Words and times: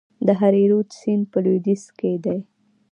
د 0.27 0.29
هریرود 0.41 0.87
سیند 0.99 1.23
په 1.31 1.39
لویدیځ 1.45 1.83
کې 1.97 2.11
دی 2.23 2.39